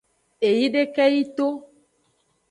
[0.47, 1.47] Eyideke yi to.